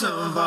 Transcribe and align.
house 0.00 0.38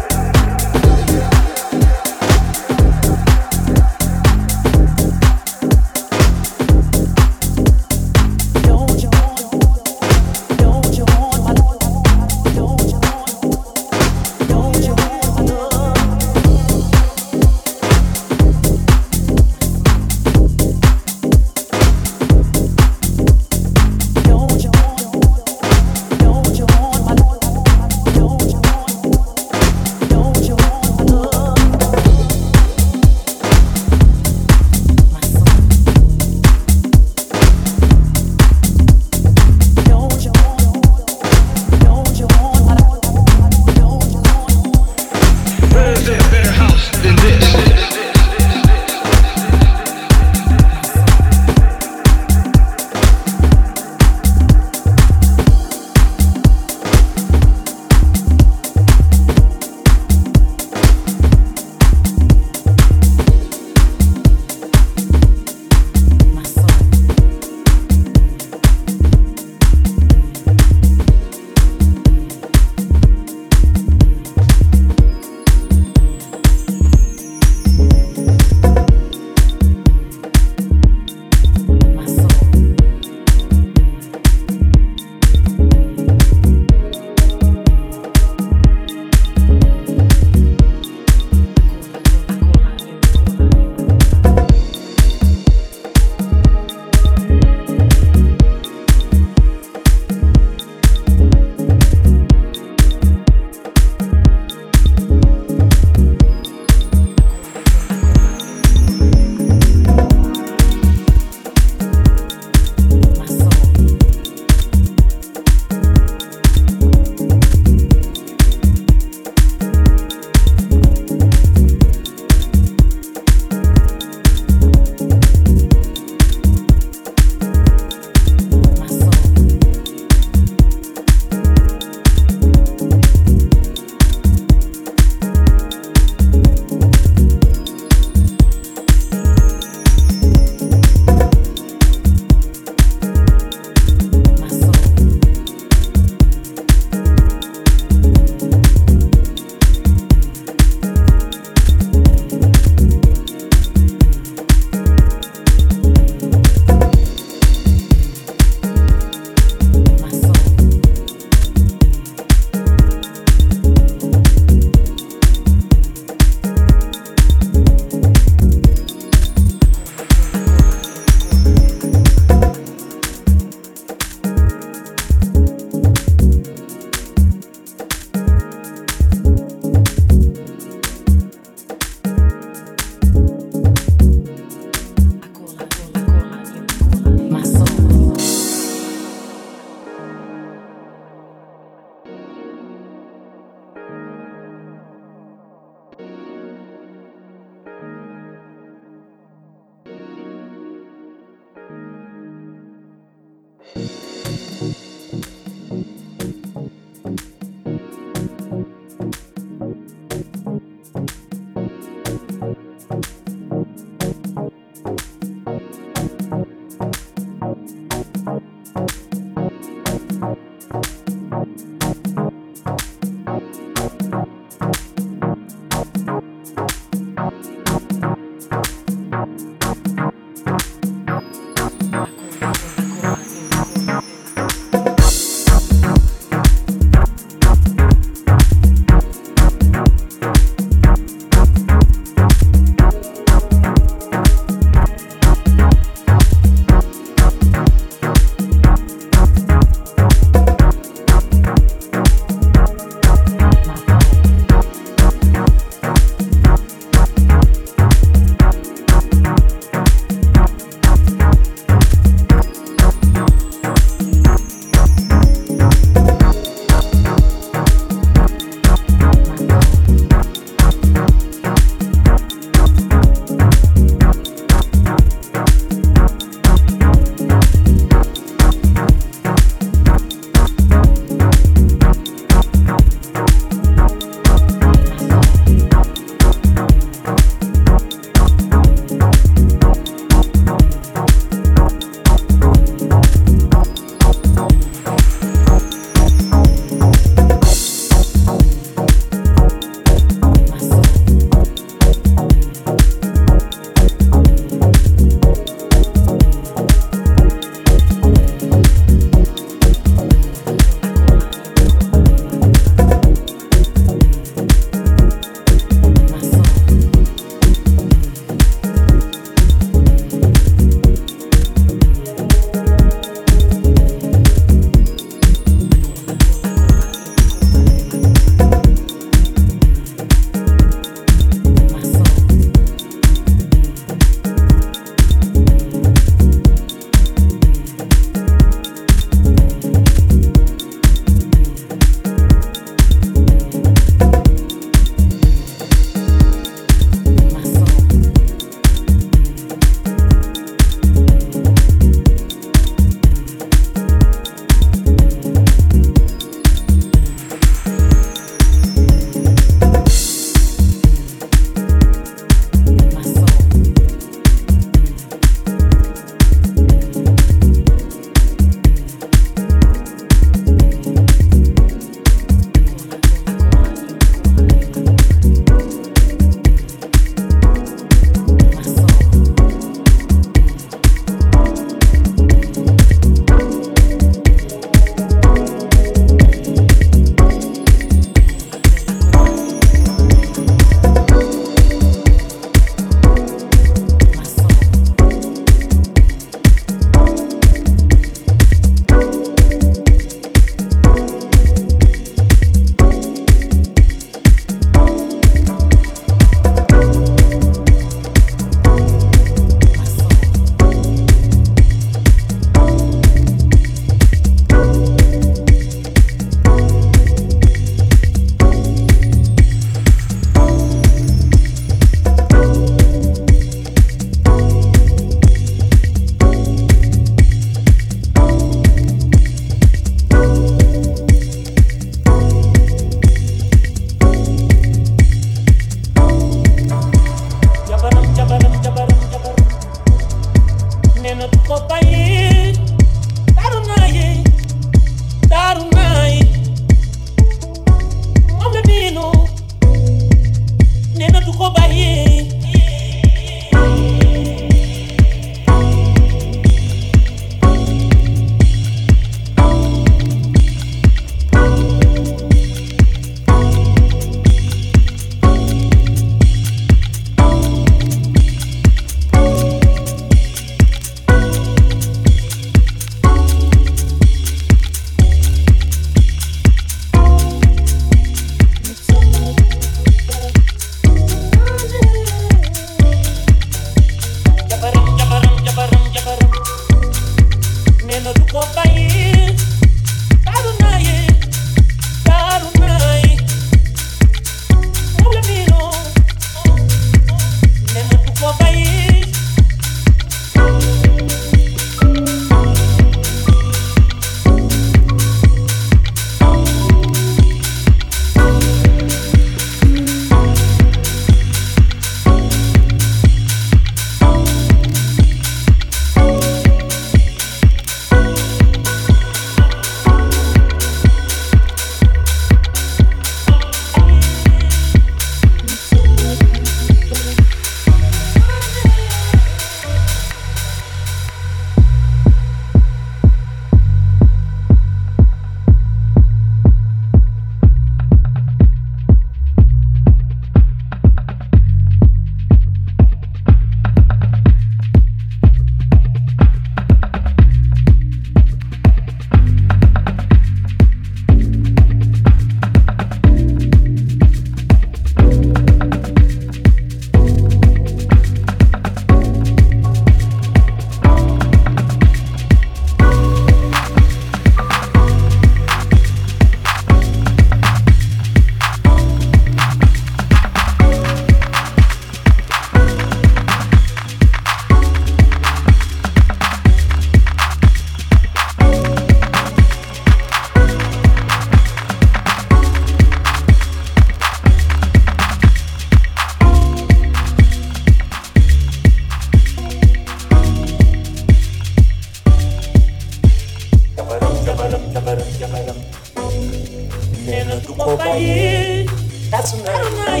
I 599.96 600.00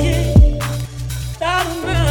don't 1.40 1.86
know. 1.86 2.03